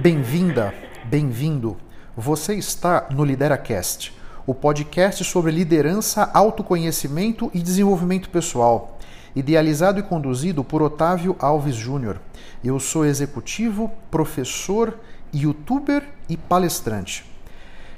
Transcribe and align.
Bem-vinda, 0.00 0.72
bem-vindo. 1.06 1.76
Você 2.16 2.54
está 2.54 3.08
no 3.10 3.24
LideraCast, 3.24 4.16
o 4.46 4.54
podcast 4.54 5.24
sobre 5.24 5.50
liderança, 5.50 6.30
autoconhecimento 6.32 7.50
e 7.52 7.58
desenvolvimento 7.58 8.30
pessoal, 8.30 8.96
idealizado 9.34 9.98
e 9.98 10.04
conduzido 10.04 10.62
por 10.62 10.82
Otávio 10.82 11.34
Alves 11.40 11.74
Júnior. 11.74 12.20
Eu 12.62 12.78
sou 12.78 13.04
executivo, 13.04 13.90
professor, 14.08 14.96
youtuber 15.34 16.04
e 16.28 16.36
palestrante. 16.36 17.24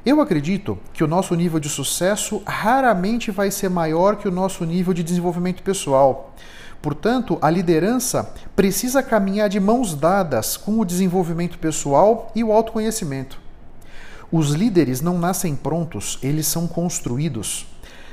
Eu 0.05 0.23
acredito 0.23 0.79
que 0.95 1.05
o 1.05 1.07
nosso 1.07 1.35
nível 1.35 1.61
de 1.61 1.69
sucesso 1.69 2.43
raramente 2.47 3.31
vai 3.31 3.51
ser 3.51 3.69
maior 3.69 4.17
que 4.17 4.27
o 4.27 4.33
nosso 4.33 4.65
nível 4.65 4.95
de 4.95 5.03
desenvolvimento 5.03 5.63
pessoal. 5.63 6.35
Portanto, 6.83 7.39
a 7.43 7.51
liderança 7.51 8.33
precisa 8.57 9.03
caminhar 9.03 9.49
de 9.49 9.61
mãos 9.61 9.95
dadas 9.95 10.57
com 10.57 10.81
o 10.81 10.85
desenvolvimento 10.85 11.59
pessoal 11.59 12.33
e 12.35 12.43
o 12.43 12.53
autoconhecimento. 12.53 13.39
Os 14.33 14.51
líderes 14.51 15.01
não 15.01 15.19
nascem 15.19 15.55
prontos, 15.55 16.19
eles 16.23 16.47
são 16.47 16.67
construídos. 16.67 17.67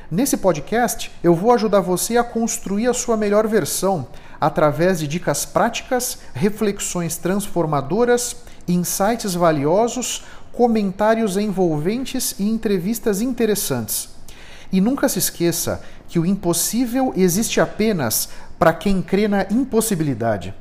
Nesse 0.10 0.38
podcast, 0.38 1.12
eu 1.24 1.36
vou 1.36 1.52
ajudar 1.54 1.80
você 1.82 2.18
a 2.18 2.24
construir 2.24 2.88
a 2.88 2.94
sua 2.94 3.16
melhor 3.16 3.48
versão 3.48 4.08
através 4.40 5.00
de 5.00 5.08
dicas 5.08 5.46
práticas, 5.46 6.20
reflexões 6.34 7.18
transformadoras, 7.18 8.38
insights 8.68 9.34
valiosos, 9.34 10.24
comentários 10.52 11.38
envolventes 11.38 12.36
e 12.40 12.50
entrevistas 12.50 13.22
interessantes. 13.22 14.10
E 14.72 14.82
nunca 14.82 15.08
se 15.08 15.20
esqueça 15.20 15.82
que 16.08 16.20
o 16.20 16.26
impossível 16.26 17.14
existe 17.16 17.60
apenas 17.62 18.30
para 18.58 18.74
quem 18.74 19.02
crê 19.02 19.28
na 19.28 19.44
impossibilidade. 19.52 20.54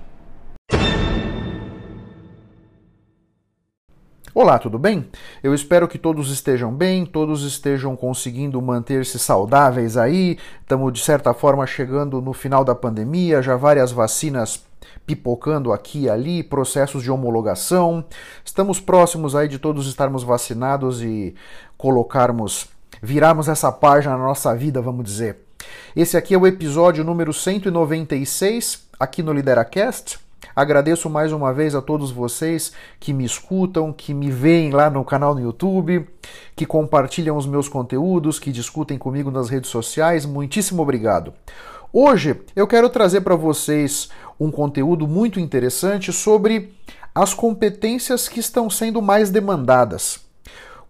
Olá, 4.35 4.59
tudo 4.59 4.79
bem? 4.79 5.09
Eu 5.43 5.55
espero 5.55 5.89
que 5.89 5.97
todos 5.97 6.31
estejam 6.31 6.71
bem, 6.71 7.07
todos 7.07 7.43
estejam 7.43 7.97
conseguindo 7.97 8.61
manter-se 8.61 9.19
saudáveis 9.19 9.97
aí. 9.97 10.39
Estamos, 10.61 10.93
de 10.93 11.01
certa 11.01 11.33
forma, 11.33 11.67
chegando 11.67 12.21
no 12.21 12.35
final 12.35 12.63
da 12.63 12.75
pandemia, 12.75 13.41
já 13.41 13.57
várias 13.57 13.93
vacinas 13.93 14.63
pipocando 15.07 15.73
aqui 15.73 16.03
e 16.03 16.11
ali, 16.11 16.43
processos 16.43 17.03
de 17.03 17.11
homologação. 17.11 18.05
Estamos 18.45 18.79
próximos 18.79 19.35
aí 19.35 19.49
de 19.49 19.59
todos 19.59 19.87
estarmos 19.87 20.23
vacinados 20.23 21.03
e 21.03 21.35
colocarmos, 21.79 22.69
virarmos 23.01 23.49
essa 23.49 23.73
página 23.73 24.19
na 24.19 24.25
nossa 24.25 24.55
vida, 24.55 24.83
vamos 24.83 25.07
dizer. 25.07 25.46
Esse 25.95 26.17
aqui 26.17 26.35
é 26.35 26.39
o 26.39 26.47
episódio 26.47 27.03
número 27.05 27.33
196 27.33 28.89
aqui 28.99 29.23
no 29.23 29.33
LideraCast. 29.33 30.19
Agradeço 30.55 31.11
mais 31.11 31.33
uma 31.33 31.53
vez 31.53 31.75
a 31.75 31.83
todos 31.83 32.11
vocês 32.11 32.73
que 32.99 33.13
me 33.13 33.25
escutam, 33.25 33.93
que 33.93 34.15
me 34.15 34.31
veem 34.31 34.71
lá 34.71 34.89
no 34.89 35.05
canal 35.05 35.35
no 35.35 35.41
YouTube, 35.41 36.09
que 36.55 36.65
compartilham 36.65 37.37
os 37.37 37.47
meus 37.47 37.69
conteúdos, 37.69 38.39
que 38.39 38.53
discutem 38.53 38.97
comigo 38.97 39.31
nas 39.31 39.49
redes 39.49 39.71
sociais. 39.71 40.25
Muitíssimo 40.25 40.83
obrigado. 40.83 41.35
Hoje 41.93 42.41
eu 42.55 42.67
quero 42.67 42.89
trazer 42.89 43.21
para 43.23 43.37
vocês 43.37 44.09
um 44.39 44.51
conteúdo 44.51 45.07
muito 45.07 45.41
interessante 45.41 46.13
sobre 46.13 46.75
as 47.15 47.33
competências 47.33 48.29
que 48.29 48.41
estão 48.41 48.69
sendo 48.69 49.01
mais 49.01 49.31
demandadas. 49.31 50.21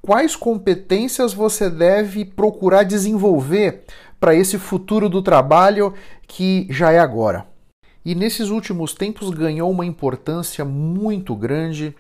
Quais 0.03 0.37
competências 0.37 1.33
você 1.33 1.69
deve 1.69 2.25
procurar 2.25 2.85
desenvolver 2.85 3.85
para 4.19 4.35
esse 4.35 4.59
futuro 4.59 5.09
do 5.09 5.23
trabalho 5.23 5.95
que 6.27 6.67
já 6.71 6.93
é 6.93 6.99
agora? 6.99 7.47
E 8.05 8.15
nesses 8.15 8.51
últimos 8.51 8.95
tempos 8.95 9.31
ganhou 9.31 9.71
uma 9.71 9.85
importância 9.85 10.65
muito 10.65 11.35
grande 11.35 11.95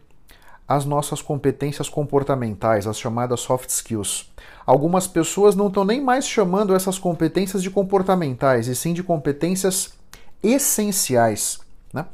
as 0.68 0.84
nossas 0.84 1.22
competências 1.22 1.88
comportamentais, 1.88 2.86
as 2.86 2.98
chamadas 2.98 3.40
soft 3.40 3.68
skills. 3.68 4.28
Algumas 4.64 5.06
pessoas 5.06 5.54
não 5.54 5.68
estão 5.68 5.84
nem 5.84 6.00
mais 6.00 6.26
chamando 6.26 6.74
essas 6.74 6.98
competências 6.98 7.62
de 7.62 7.70
comportamentais, 7.70 8.66
e 8.66 8.74
sim 8.74 8.92
de 8.92 9.02
competências 9.02 9.94
essenciais. 10.42 11.60
Né? 11.92 12.04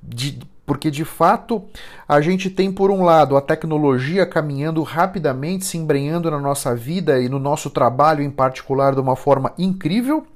De, 0.00 0.38
porque 0.66 0.90
de 0.90 1.04
fato 1.04 1.62
a 2.08 2.20
gente 2.20 2.50
tem, 2.50 2.72
por 2.72 2.90
um 2.90 3.04
lado, 3.04 3.36
a 3.36 3.40
tecnologia 3.40 4.26
caminhando 4.26 4.82
rapidamente, 4.82 5.64
se 5.64 5.78
embrenhando 5.78 6.30
na 6.30 6.40
nossa 6.40 6.74
vida 6.74 7.20
e 7.20 7.28
no 7.28 7.38
nosso 7.38 7.70
trabalho 7.70 8.22
em 8.22 8.30
particular 8.30 8.92
de 8.92 9.00
uma 9.00 9.14
forma 9.14 9.52
incrível, 9.56 10.26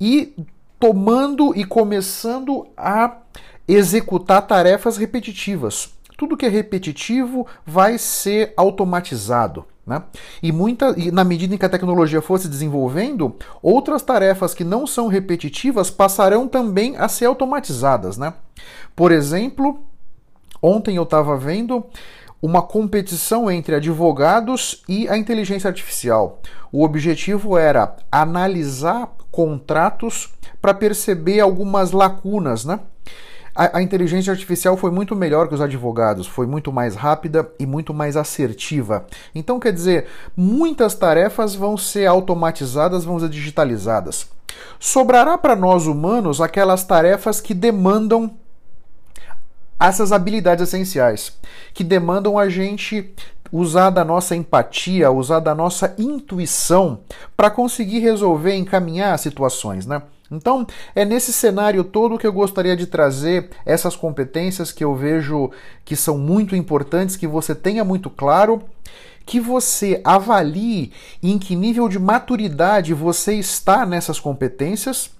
e 0.00 0.34
tomando 0.78 1.54
e 1.54 1.64
começando 1.64 2.66
a 2.76 3.18
executar 3.68 4.46
tarefas 4.46 4.96
repetitivas. 4.96 5.92
Tudo 6.16 6.36
que 6.36 6.46
é 6.46 6.48
repetitivo 6.48 7.46
vai 7.66 7.98
ser 7.98 8.54
automatizado. 8.56 9.64
Né? 9.86 10.02
E, 10.42 10.52
muita, 10.52 10.94
e 10.96 11.10
na 11.10 11.24
medida 11.24 11.54
em 11.54 11.58
que 11.58 11.64
a 11.64 11.70
tecnologia 11.70 12.22
for 12.22 12.38
se 12.38 12.48
desenvolvendo, 12.48 13.34
outras 13.62 14.02
tarefas 14.02 14.54
que 14.54 14.64
não 14.64 14.86
são 14.86 15.08
repetitivas 15.08 15.90
passarão 15.90 16.46
também 16.46 16.96
a 16.96 17.08
ser 17.08 17.26
automatizadas. 17.26 18.16
Né? 18.16 18.32
Por 18.94 19.10
exemplo, 19.10 19.80
ontem 20.62 20.96
eu 20.96 21.02
estava 21.02 21.36
vendo 21.36 21.84
uma 22.42 22.62
competição 22.62 23.50
entre 23.50 23.74
advogados 23.74 24.82
e 24.88 25.08
a 25.08 25.16
inteligência 25.16 25.68
artificial. 25.68 26.40
O 26.72 26.84
objetivo 26.84 27.58
era 27.58 27.96
analisar 28.10 29.10
contratos 29.30 30.32
para 30.60 30.74
perceber 30.74 31.40
algumas 31.40 31.92
lacunas, 31.92 32.64
né? 32.64 32.80
A, 33.60 33.76
a, 33.76 33.82
inteligência 33.82 34.30
artificial 34.30 34.74
foi 34.74 34.90
muito 34.90 35.14
melhor 35.14 35.46
que 35.46 35.52
os 35.52 35.60
advogados, 35.60 36.26
foi 36.26 36.46
muito 36.46 36.72
mais 36.72 36.96
rápida 36.96 37.46
e 37.58 37.66
muito 37.66 37.92
mais 37.92 38.16
assertiva. 38.16 39.04
Então, 39.34 39.60
quer 39.60 39.70
dizer, 39.70 40.06
muitas 40.34 40.94
tarefas 40.94 41.54
vão 41.54 41.76
ser 41.76 42.06
automatizadas, 42.06 43.04
vão 43.04 43.20
ser 43.20 43.28
digitalizadas. 43.28 44.30
Sobrará 44.78 45.36
para 45.36 45.54
nós 45.54 45.86
humanos 45.86 46.40
aquelas 46.40 46.84
tarefas 46.84 47.38
que 47.38 47.52
demandam 47.52 48.30
essas 49.78 50.10
habilidades 50.10 50.66
essenciais, 50.66 51.36
que 51.74 51.84
demandam 51.84 52.38
a 52.38 52.48
gente 52.48 53.14
usar 53.52 53.90
da 53.90 54.06
nossa 54.06 54.34
empatia, 54.34 55.10
usar 55.10 55.40
da 55.40 55.54
nossa 55.54 55.94
intuição 55.98 57.00
para 57.36 57.50
conseguir 57.50 57.98
resolver, 57.98 58.54
encaminhar 58.54 59.18
situações, 59.18 59.84
né? 59.84 60.00
Então, 60.30 60.66
é 60.94 61.04
nesse 61.04 61.32
cenário 61.32 61.82
todo 61.82 62.16
que 62.16 62.26
eu 62.26 62.32
gostaria 62.32 62.76
de 62.76 62.86
trazer 62.86 63.50
essas 63.66 63.96
competências 63.96 64.70
que 64.70 64.84
eu 64.84 64.94
vejo 64.94 65.50
que 65.84 65.96
são 65.96 66.16
muito 66.16 66.54
importantes, 66.54 67.16
que 67.16 67.26
você 67.26 67.54
tenha 67.54 67.84
muito 67.84 68.08
claro, 68.08 68.62
que 69.26 69.40
você 69.40 70.00
avalie 70.04 70.92
em 71.22 71.38
que 71.38 71.56
nível 71.56 71.88
de 71.88 71.98
maturidade 71.98 72.94
você 72.94 73.34
está 73.34 73.84
nessas 73.84 74.20
competências 74.20 75.10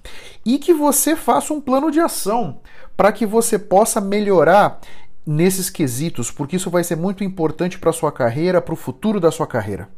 e 0.45 0.59
que 0.59 0.73
você 0.73 1.17
faça 1.17 1.53
um 1.53 1.61
plano 1.61 1.91
de 1.91 2.01
ação 2.01 2.61
para 2.97 3.13
que 3.13 3.27
você 3.27 3.59
possa 3.59 4.01
melhorar 4.01 4.81
nesses 5.27 5.69
quesitos, 5.71 6.31
porque 6.31 6.57
isso 6.57 6.71
vai 6.71 6.83
ser 6.83 6.97
muito 6.97 7.23
importante 7.23 7.79
para 7.79 7.91
a 7.91 7.93
sua 7.93 8.11
carreira, 8.11 8.61
para 8.61 8.75
o 8.75 8.77
futuro 8.77 9.21
da 9.21 9.31
sua 9.31 9.47
carreira. 9.47 9.89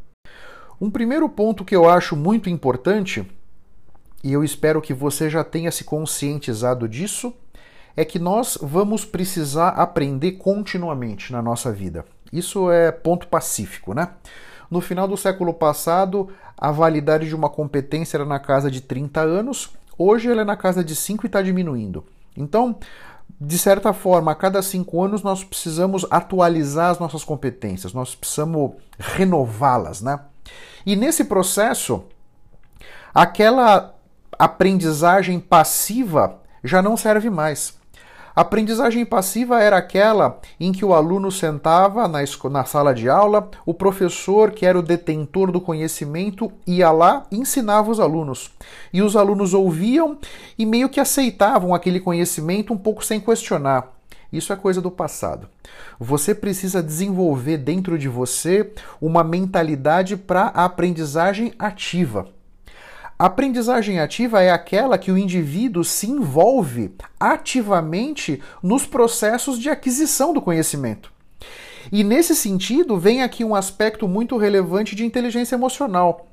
Um 0.81 0.91
primeiro 0.91 1.29
ponto 1.29 1.65
que 1.65 1.77
eu 1.77 1.89
acho 1.89 2.17
muito 2.17 2.51
importante 2.51 3.27
e 4.23 4.33
eu 4.33 4.45
espero 4.45 4.81
que 4.81 4.95
você 4.95 5.29
já 5.29 5.43
tenha 5.43 5.71
se 5.71 5.85
conscientizado 5.85 6.89
disso, 6.89 7.35
é 7.97 8.05
que 8.05 8.19
nós 8.19 8.57
vamos 8.61 9.05
precisar 9.05 9.69
aprender 9.71 10.33
continuamente 10.33 11.33
na 11.33 11.43
nossa 11.43 11.71
vida. 11.73 12.05
Isso 12.33 12.71
é 12.71 12.91
ponto 12.91 13.27
pacífico, 13.29 13.93
né? 13.95 14.09
No 14.71 14.81
final 14.81 15.07
do 15.07 15.17
século 15.17 15.53
passado, 15.53 16.31
a 16.57 16.71
validade 16.71 17.29
de 17.29 17.35
uma 17.35 17.51
competência 17.51 18.17
era 18.17 18.25
na 18.25 18.39
casa 18.39 18.71
de 18.71 18.81
30 18.81 19.21
anos, 19.21 19.71
hoje 19.99 20.31
ela 20.31 20.41
é 20.41 20.45
na 20.45 20.57
casa 20.57 20.83
de 20.83 20.97
5 20.97 21.27
e 21.27 21.29
está 21.29 21.43
diminuindo. 21.43 22.05
Então, 22.35 22.79
de 23.41 23.59
certa 23.59 23.93
forma, 23.93 24.33
a 24.33 24.35
cada 24.35 24.63
cinco 24.63 25.03
anos 25.03 25.23
nós 25.23 25.43
precisamos 25.43 26.07
atualizar 26.11 26.91
as 26.91 26.99
nossas 26.99 27.25
competências, 27.25 27.93
nós 27.93 28.15
precisamos 28.15 28.73
renová-las, 28.99 30.01
né? 30.01 30.21
E 30.87 30.97
nesse 30.97 31.25
processo, 31.25 32.05
aquela 33.15 33.95
aprendizagem 34.39 35.39
passiva 35.39 36.41
já 36.65 36.81
não 36.81 36.97
serve 36.97 37.29
mais. 37.31 37.75
A 38.35 38.41
aprendizagem 38.41 39.05
passiva 39.05 39.63
era 39.63 39.77
aquela 39.77 40.41
em 40.59 40.73
que 40.73 40.85
o 40.87 40.95
aluno 40.95 41.31
sentava 41.31 42.09
na, 42.09 42.21
na, 42.51 42.65
sala 42.65 42.95
de 42.95 43.07
aula, 43.07 43.51
o 43.67 43.75
professor, 43.75 44.53
que 44.53 44.65
era 44.65 44.79
o 44.79 44.83
detentor 44.83 45.53
do 45.53 45.61
conhecimento, 45.61 46.51
ia 46.67 46.91
lá 46.91 47.27
e 47.31 47.37
ensinava 47.37 47.91
os 47.91 48.01
alunos. 48.01 48.51
E 48.91 49.03
os 49.03 49.17
alunos 49.17 49.53
ouviam 49.53 50.17
e 50.59 50.65
meio 50.65 50.89
que 50.89 50.99
aceitavam 50.99 51.75
aquele 51.75 52.01
conhecimento 52.01 52.73
um 52.73 52.79
pouco 52.79 53.05
sem 53.05 53.21
questionar. 53.21 53.93
Isso 54.33 54.51
é 54.51 54.57
coisa 54.57 54.81
do 54.81 54.91
passado. 54.91 55.47
Você 56.01 56.35
precisa 56.35 56.83
desenvolver 56.83 57.59
dentro 57.59 57.99
de 57.99 58.09
você 58.09 58.73
uma 58.99 59.23
mentalidade 59.23 60.17
para 60.17 60.45
a 60.55 60.65
aprendizagem 60.65 61.53
ativa. 61.59 62.27
A 63.19 63.27
aprendizagem 63.27 64.01
ativa 64.01 64.43
é 64.43 64.51
aquela 64.51 64.99
que 64.99 65.13
o 65.13 65.19
indivíduo 65.19 65.85
se 65.85 66.11
envolve 66.11 66.95
ativamente 67.21 68.43
nos 68.63 68.85
processos 68.85 69.59
de 69.59 69.69
aquisição 69.69 70.33
do 70.33 70.43
conhecimento. 70.43 71.13
E 71.91 72.05
nesse 72.05 72.35
sentido, 72.35 72.99
vem 72.99 73.23
aqui 73.23 73.45
um 73.45 73.55
aspecto 73.55 74.07
muito 74.07 74.37
relevante 74.37 74.95
de 74.95 75.05
inteligência 75.05 75.55
emocional. 75.55 76.29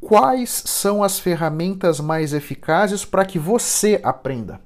Quais 0.00 0.50
são 0.66 1.02
as 1.02 1.18
ferramentas 1.18 2.00
mais 2.00 2.32
eficazes 2.32 3.04
para 3.04 3.24
que 3.24 3.38
você 3.38 4.00
aprenda? 4.02 4.60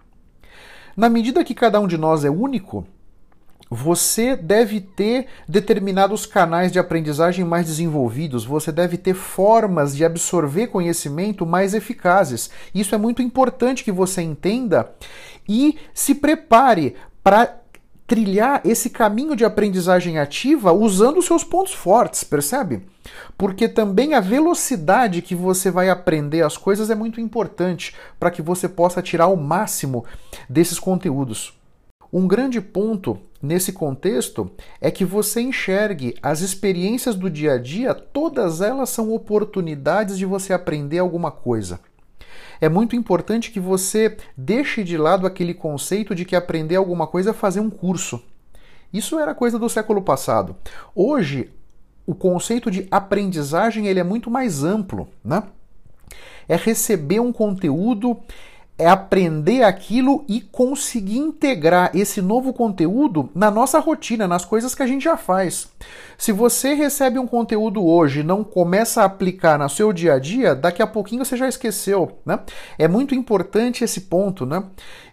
Na 0.96 1.08
medida 1.08 1.44
que 1.44 1.54
cada 1.54 1.80
um 1.80 1.86
de 1.86 1.96
nós 1.96 2.24
é 2.24 2.30
único, 2.30 2.86
você 3.70 4.34
deve 4.34 4.80
ter 4.80 5.28
determinados 5.48 6.26
canais 6.26 6.72
de 6.72 6.78
aprendizagem 6.80 7.44
mais 7.44 7.66
desenvolvidos, 7.66 8.44
você 8.44 8.72
deve 8.72 8.98
ter 8.98 9.14
formas 9.14 9.94
de 9.96 10.04
absorver 10.04 10.66
conhecimento 10.66 11.46
mais 11.46 11.72
eficazes. 11.72 12.50
Isso 12.74 12.96
é 12.96 12.98
muito 12.98 13.22
importante 13.22 13.84
que 13.84 13.92
você 13.92 14.22
entenda 14.22 14.90
e 15.48 15.78
se 15.94 16.16
prepare 16.16 16.96
para 17.22 17.60
trilhar 18.08 18.60
esse 18.64 18.90
caminho 18.90 19.36
de 19.36 19.44
aprendizagem 19.44 20.18
ativa 20.18 20.72
usando 20.72 21.22
seus 21.22 21.44
pontos 21.44 21.72
fortes, 21.72 22.24
percebe? 22.24 22.82
Porque 23.38 23.68
também 23.68 24.14
a 24.14 24.20
velocidade 24.20 25.22
que 25.22 25.36
você 25.36 25.70
vai 25.70 25.88
aprender 25.88 26.42
as 26.42 26.56
coisas 26.56 26.90
é 26.90 26.94
muito 26.96 27.20
importante 27.20 27.94
para 28.18 28.32
que 28.32 28.42
você 28.42 28.68
possa 28.68 29.00
tirar 29.00 29.28
o 29.28 29.36
máximo 29.36 30.04
desses 30.48 30.76
conteúdos. 30.80 31.56
Um 32.12 32.26
grande 32.26 32.60
ponto 32.60 33.20
nesse 33.42 33.72
contexto 33.72 34.50
é 34.80 34.90
que 34.90 35.04
você 35.04 35.40
enxergue 35.40 36.14
as 36.22 36.40
experiências 36.40 37.14
do 37.14 37.30
dia 37.30 37.54
a 37.54 37.58
dia, 37.58 37.94
todas 37.94 38.60
elas 38.60 38.90
são 38.90 39.12
oportunidades 39.12 40.18
de 40.18 40.26
você 40.26 40.52
aprender 40.52 40.98
alguma 40.98 41.30
coisa. 41.30 41.80
É 42.60 42.68
muito 42.68 42.94
importante 42.94 43.50
que 43.50 43.58
você 43.58 44.16
deixe 44.36 44.84
de 44.84 44.96
lado 44.96 45.26
aquele 45.26 45.54
conceito 45.54 46.14
de 46.14 46.24
que 46.24 46.36
aprender 46.36 46.76
alguma 46.76 47.06
coisa 47.06 47.30
é 47.30 47.32
fazer 47.32 47.60
um 47.60 47.70
curso. 47.70 48.22
Isso 48.92 49.18
era 49.18 49.34
coisa 49.34 49.58
do 49.58 49.68
século 49.68 50.02
passado. 50.02 50.56
Hoje, 50.94 51.50
o 52.06 52.14
conceito 52.14 52.70
de 52.70 52.86
aprendizagem 52.90 53.86
ele 53.86 54.00
é 54.00 54.04
muito 54.04 54.30
mais 54.30 54.62
amplo, 54.62 55.08
né? 55.24 55.44
É 56.48 56.56
receber 56.56 57.20
um 57.20 57.32
conteúdo 57.32 58.18
é 58.80 58.88
aprender 58.88 59.62
aquilo 59.62 60.24
e 60.26 60.40
conseguir 60.40 61.18
integrar 61.18 61.90
esse 61.94 62.22
novo 62.22 62.52
conteúdo 62.52 63.28
na 63.34 63.50
nossa 63.50 63.78
rotina, 63.78 64.26
nas 64.26 64.44
coisas 64.44 64.74
que 64.74 64.82
a 64.82 64.86
gente 64.86 65.04
já 65.04 65.18
faz. 65.18 65.68
Se 66.16 66.32
você 66.32 66.74
recebe 66.74 67.18
um 67.18 67.26
conteúdo 67.26 67.84
hoje 67.84 68.20
e 68.20 68.22
não 68.22 68.42
começa 68.42 69.02
a 69.02 69.04
aplicar 69.04 69.58
no 69.58 69.68
seu 69.68 69.92
dia 69.92 70.14
a 70.14 70.18
dia, 70.18 70.54
daqui 70.54 70.82
a 70.82 70.86
pouquinho 70.86 71.24
você 71.24 71.36
já 71.36 71.48
esqueceu, 71.48 72.18
né? 72.24 72.40
É 72.78 72.88
muito 72.88 73.14
importante 73.14 73.84
esse 73.84 74.02
ponto, 74.02 74.44
né? 74.44 74.62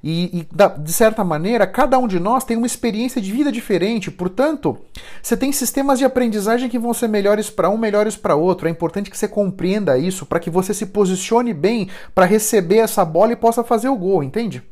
E, 0.03 0.39
e 0.39 0.47
de 0.79 0.93
certa 0.93 1.23
maneira, 1.23 1.65
cada 1.65 1.97
um 1.97 2.07
de 2.07 2.19
nós 2.19 2.43
tem 2.43 2.55
uma 2.57 2.67
experiência 2.67 3.21
de 3.21 3.31
vida 3.31 3.51
diferente, 3.51 4.11
portanto, 4.11 4.77
você 5.21 5.35
tem 5.35 5.51
sistemas 5.51 5.99
de 5.99 6.05
aprendizagem 6.05 6.69
que 6.69 6.79
vão 6.79 6.93
ser 6.93 7.07
melhores 7.07 7.49
para 7.49 7.69
um, 7.69 7.77
melhores 7.77 8.15
para 8.15 8.35
outro. 8.35 8.67
É 8.67 8.71
importante 8.71 9.09
que 9.09 9.17
você 9.17 9.27
compreenda 9.27 9.97
isso 9.97 10.25
para 10.25 10.39
que 10.39 10.49
você 10.49 10.73
se 10.73 10.85
posicione 10.85 11.53
bem 11.53 11.89
para 12.13 12.25
receber 12.25 12.77
essa 12.77 13.03
bola 13.03 13.33
e 13.33 13.35
possa 13.35 13.63
fazer 13.63 13.89
o 13.89 13.97
gol, 13.97 14.23
entende? 14.23 14.63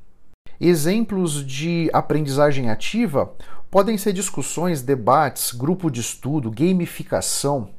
Exemplos 0.60 1.46
de 1.46 1.90
aprendizagem 1.92 2.70
ativa 2.70 3.34
podem 3.70 3.98
ser 3.98 4.14
discussões, 4.14 4.82
debates, 4.82 5.52
grupo 5.52 5.92
de 5.92 6.00
estudo, 6.00 6.50
gamificação. 6.50 7.75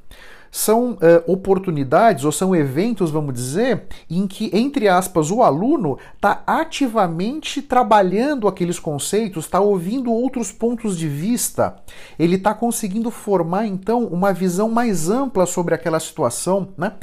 São 0.57 0.93
uh, 0.93 0.99
oportunidades 1.31 2.25
ou 2.25 2.33
são 2.33 2.57
eventos, 2.57 3.11
vamos 3.11 3.35
dizer, 3.35 3.83
em 4.09 4.27
que, 4.27 4.49
entre 4.55 4.89
aspas, 4.89 5.31
o 5.31 5.43
aluno 5.43 5.99
está 6.15 6.43
ativamente 6.47 7.61
trabalhando 7.61 8.49
aqueles 8.49 8.79
conceitos, 8.79 9.45
está 9.45 9.61
ouvindo 9.61 10.11
outros 10.11 10.51
pontos 10.51 10.97
de 10.97 11.07
vista, 11.09 11.77
ele 12.19 12.37
está 12.37 12.55
conseguindo 12.55 13.11
formar, 13.11 13.67
então, 13.67 14.07
uma 14.07 14.33
visão 14.33 14.71
mais 14.71 15.11
ampla 15.11 15.45
sobre 15.45 15.75
aquela 15.75 16.01
situação. 16.01 16.69
Né? 16.79 16.95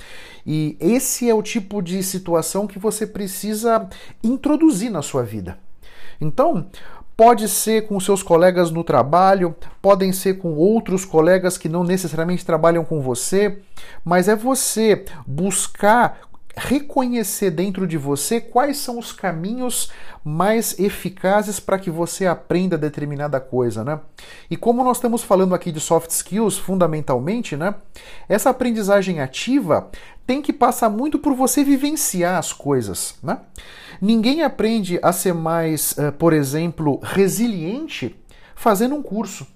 E 0.44 0.76
esse 0.80 1.30
é 1.30 1.34
o 1.36 1.44
tipo 1.44 1.80
de 1.80 2.02
situação 2.02 2.66
que 2.66 2.80
você 2.80 3.06
precisa 3.06 3.88
introduzir 4.24 4.90
na 4.90 5.04
sua 5.04 5.22
vida. 5.22 5.60
Então, 6.20 6.68
pode 7.16 7.48
ser 7.48 7.88
com 7.88 8.00
seus 8.00 8.24
colegas 8.24 8.72
no 8.72 8.84
trabalho, 8.84 9.56
podem 9.82 10.12
ser 10.12 10.36
com 10.40 10.54
outros 10.56 11.06
colegas 11.06 11.58
que 11.58 11.70
não 11.70 11.84
necessariamente 11.84 12.46
trabalham 12.46 12.84
com 12.84 13.02
você, 13.02 13.60
mas 14.04 14.28
é 14.28 14.36
você 14.36 15.06
buscar 15.26 16.20
reconhecer 16.56 17.50
dentro 17.50 17.88
de 17.88 17.98
você 17.98 18.40
quais 18.40 18.78
são 18.78 19.00
os 19.00 19.12
caminhos 19.12 19.92
mais 20.24 20.78
eficazes 20.80 21.60
para 21.60 21.80
que 21.80 21.90
você 21.90 22.28
aprenda 22.28 22.78
determinada 22.78 23.40
coisa, 23.40 23.84
né? 23.84 24.00
E 24.50 24.56
como 24.56 24.84
nós 24.84 24.98
estamos 24.98 25.24
falando 25.24 25.56
aqui 25.56 25.72
de 25.72 25.80
soft 25.80 26.12
skills, 26.12 26.58
fundamentalmente, 26.58 27.58
né? 27.58 27.76
Essa 28.30 28.52
aprendizagem 28.52 29.20
ativa 29.20 29.90
tem 30.26 30.42
que 30.42 30.54
passar 30.54 30.90
muito 30.90 31.20
por 31.20 31.34
você 31.34 31.64
vivenciar 31.64 32.38
as 32.38 32.54
coisas, 32.54 33.16
né? 33.22 33.40
Ninguém 34.02 34.42
aprende 34.42 35.00
a 35.02 35.12
ser 35.12 35.34
mais, 35.34 35.94
uh, 35.94 36.12
por 36.14 36.34
exemplo, 36.34 37.00
resiliente 37.04 38.16
fazendo 38.56 38.96
um 38.96 39.04
curso. 39.04 39.48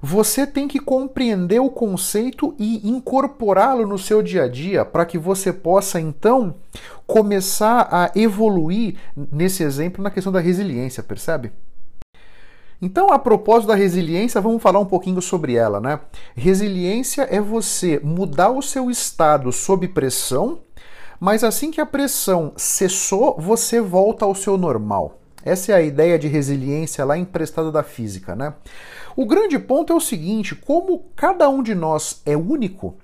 Você 0.00 0.46
tem 0.46 0.68
que 0.68 0.78
compreender 0.78 1.60
o 1.60 1.70
conceito 1.70 2.54
e 2.58 2.88
incorporá-lo 2.88 3.86
no 3.86 3.98
seu 3.98 4.22
dia 4.22 4.44
a 4.44 4.48
dia 4.48 4.84
para 4.84 5.04
que 5.04 5.18
você 5.18 5.52
possa 5.52 6.00
então 6.00 6.54
começar 7.06 7.88
a 7.90 8.12
evoluir 8.14 8.96
nesse 9.32 9.64
exemplo 9.64 10.02
na 10.02 10.10
questão 10.10 10.32
da 10.32 10.38
resiliência, 10.38 11.02
percebe? 11.02 11.50
Então, 12.80 13.12
a 13.12 13.18
propósito 13.18 13.68
da 13.68 13.74
resiliência, 13.74 14.40
vamos 14.40 14.62
falar 14.62 14.78
um 14.78 14.86
pouquinho 14.86 15.20
sobre 15.20 15.54
ela, 15.56 15.80
né? 15.80 15.98
Resiliência 16.36 17.22
é 17.22 17.40
você 17.40 18.00
mudar 18.04 18.50
o 18.50 18.62
seu 18.62 18.88
estado 18.88 19.50
sob 19.50 19.88
pressão, 19.88 20.60
mas 21.18 21.42
assim 21.42 21.72
que 21.72 21.80
a 21.80 21.86
pressão 21.86 22.52
cessou, 22.56 23.36
você 23.36 23.80
volta 23.80 24.24
ao 24.24 24.34
seu 24.34 24.56
normal. 24.56 25.18
Essa 25.44 25.72
é 25.72 25.74
a 25.74 25.82
ideia 25.82 26.16
de 26.16 26.28
resiliência 26.28 27.04
lá 27.04 27.18
emprestada 27.18 27.72
da 27.72 27.82
física, 27.82 28.36
né? 28.36 28.54
O 29.16 29.26
grande 29.26 29.58
ponto 29.58 29.92
é 29.92 29.96
o 29.96 30.00
seguinte: 30.00 30.54
como 30.54 31.06
cada 31.16 31.48
um 31.48 31.64
de 31.64 31.74
nós 31.74 32.22
é 32.24 32.36
único, 32.36 32.96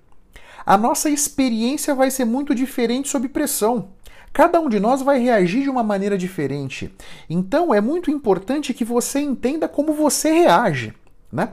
a 0.65 0.77
nossa 0.79 1.11
experiência 1.11 1.95
vai 1.95 2.11
ser 2.11 2.25
muito 2.25 2.55
diferente 2.55 3.09
sob 3.09 3.29
pressão. 3.29 3.89
Cada 4.35 4.59
um 4.61 4.69
de 4.69 4.81
nós 4.81 5.01
vai 5.01 5.21
reagir 5.21 5.63
de 5.63 5.71
uma 5.71 5.85
maneira 5.85 6.19
diferente. 6.19 6.93
Então 7.31 7.73
é 7.73 7.81
muito 7.81 8.11
importante 8.11 8.75
que 8.75 8.85
você 8.85 9.21
entenda 9.21 9.69
como 9.69 9.95
você 9.95 10.33
reage, 10.33 10.93
né? 11.33 11.51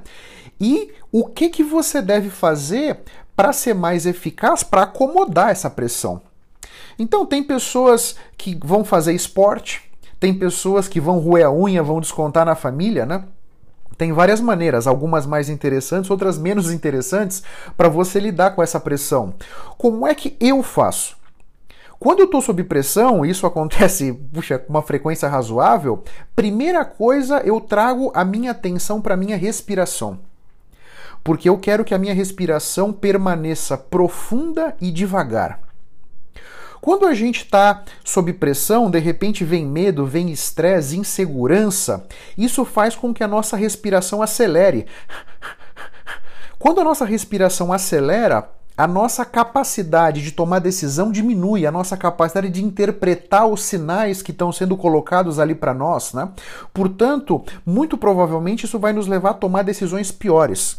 E 0.59 0.91
o 1.11 1.27
que 1.27 1.49
que 1.49 1.63
você 1.63 2.01
deve 2.01 2.31
fazer 2.31 3.01
para 3.35 3.53
ser 3.53 3.75
mais 3.75 4.07
eficaz 4.07 4.63
para 4.63 4.81
acomodar 4.81 5.51
essa 5.51 5.69
pressão. 5.69 6.23
Então 6.97 7.23
tem 7.23 7.43
pessoas 7.43 8.15
que 8.35 8.57
vão 8.63 8.83
fazer 8.83 9.13
esporte, 9.13 9.83
tem 10.19 10.33
pessoas 10.33 10.87
que 10.87 10.99
vão 10.99 11.19
roer 11.19 11.45
a 11.45 11.51
unha, 11.51 11.83
vão 11.83 12.01
descontar 12.01 12.47
na 12.47 12.55
família, 12.55 13.05
né? 13.05 13.25
Tem 13.95 14.11
várias 14.11 14.41
maneiras, 14.41 14.87
algumas 14.87 15.27
mais 15.27 15.49
interessantes, 15.49 16.09
outras 16.09 16.35
menos 16.35 16.71
interessantes, 16.71 17.43
para 17.77 17.89
você 17.89 18.19
lidar 18.19 18.55
com 18.55 18.63
essa 18.63 18.79
pressão. 18.79 19.35
Como 19.77 20.07
é 20.07 20.15
que 20.15 20.35
eu 20.39 20.63
faço? 20.63 21.20
Quando 22.01 22.17
eu 22.17 22.25
estou 22.25 22.41
sob 22.41 22.63
pressão, 22.63 23.23
isso 23.23 23.45
acontece 23.45 24.11
puxa, 24.33 24.57
com 24.57 24.73
uma 24.73 24.81
frequência 24.81 25.29
razoável, 25.29 26.03
primeira 26.35 26.83
coisa 26.83 27.43
eu 27.45 27.61
trago 27.61 28.11
a 28.15 28.25
minha 28.25 28.49
atenção 28.49 28.99
para 28.99 29.13
a 29.13 29.17
minha 29.17 29.37
respiração. 29.37 30.17
Porque 31.23 31.47
eu 31.47 31.59
quero 31.59 31.85
que 31.85 31.93
a 31.93 31.99
minha 31.99 32.15
respiração 32.15 32.91
permaneça 32.91 33.77
profunda 33.77 34.75
e 34.81 34.89
devagar. 34.89 35.59
Quando 36.81 37.05
a 37.05 37.13
gente 37.13 37.43
está 37.43 37.83
sob 38.03 38.33
pressão, 38.33 38.89
de 38.89 38.97
repente 38.97 39.45
vem 39.45 39.63
medo, 39.63 40.03
vem 40.03 40.31
estresse, 40.31 40.97
insegurança, 40.97 42.07
isso 42.35 42.65
faz 42.65 42.95
com 42.95 43.13
que 43.13 43.23
a 43.23 43.27
nossa 43.27 43.55
respiração 43.55 44.23
acelere. 44.23 44.87
Quando 46.57 46.81
a 46.81 46.83
nossa 46.83 47.05
respiração 47.05 47.71
acelera, 47.71 48.49
a 48.81 48.87
nossa 48.87 49.23
capacidade 49.23 50.23
de 50.23 50.31
tomar 50.31 50.57
decisão 50.57 51.11
diminui, 51.11 51.67
a 51.67 51.71
nossa 51.71 51.95
capacidade 51.95 52.49
de 52.49 52.63
interpretar 52.63 53.45
os 53.45 53.61
sinais 53.61 54.23
que 54.23 54.31
estão 54.31 54.51
sendo 54.51 54.75
colocados 54.75 55.37
ali 55.37 55.53
para 55.53 55.71
nós, 55.71 56.13
né? 56.13 56.29
Portanto, 56.73 57.45
muito 57.63 57.95
provavelmente 57.95 58.65
isso 58.65 58.79
vai 58.79 58.91
nos 58.91 59.05
levar 59.05 59.29
a 59.29 59.35
tomar 59.35 59.61
decisões 59.61 60.11
piores. 60.11 60.77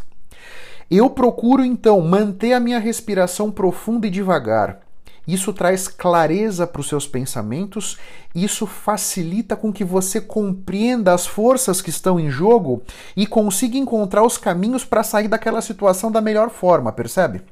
Eu 0.91 1.09
procuro 1.11 1.65
então 1.65 2.01
manter 2.01 2.55
a 2.55 2.59
minha 2.59 2.81
respiração 2.81 3.53
profunda 3.53 4.09
e 4.09 4.11
devagar. 4.11 4.81
Isso 5.25 5.53
traz 5.53 5.87
clareza 5.87 6.67
para 6.67 6.81
os 6.81 6.89
seus 6.89 7.07
pensamentos, 7.07 7.99
isso 8.35 8.67
facilita 8.67 9.55
com 9.55 9.73
que 9.73 9.85
você 9.85 10.21
compreenda 10.21 11.15
as 11.15 11.25
forças 11.25 11.81
que 11.81 11.91
estão 11.91 12.19
em 12.19 12.29
jogo 12.29 12.83
e 13.17 13.29
consiga 13.29 13.79
encontrar 13.79 14.25
os 14.25 14.37
caminhos 14.37 14.85
para 14.85 15.05
sair 15.05 15.29
daquela 15.29 15.63
situação 15.63 16.11
da 16.11 16.21
melhor 16.21 16.51
forma, 16.51 16.91
percebe? 16.91 17.43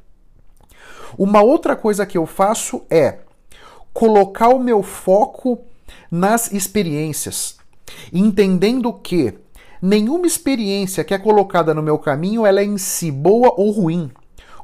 Uma 1.19 1.43
outra 1.43 1.76
coisa 1.76 2.07
que 2.07 2.19
eu 2.19 2.26
faço 2.26 2.83
é 2.90 3.19
colocar 3.93 4.49
o 4.49 4.59
meu 4.59 4.83
foco 4.83 5.59
nas 6.11 6.52
experiências, 6.52 7.57
entendendo 8.12 8.93
que 8.93 9.35
nenhuma 9.83 10.26
experiência 10.26 11.05
que 11.05 11.14
é 11.14 11.19
colocada 11.19 11.75
no 11.75 11.83
meu 11.83 11.99
caminho 11.99 12.47
ela 12.47 12.61
é 12.61 12.64
em 12.64 12.79
si 12.79 13.11
boa 13.11 13.55
ou 13.57 13.71
ruim. 13.71 14.11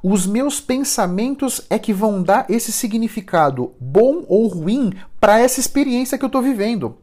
Os 0.02 0.26
meus 0.26 0.60
pensamentos 0.60 1.62
é 1.68 1.78
que 1.78 1.92
vão 1.92 2.22
dar 2.22 2.46
esse 2.48 2.70
significado 2.70 3.72
bom 3.80 4.24
ou 4.28 4.46
ruim 4.46 4.92
para 5.20 5.40
essa 5.40 5.58
experiência 5.58 6.16
que 6.16 6.24
eu 6.24 6.28
estou 6.28 6.42
vivendo. 6.42 6.96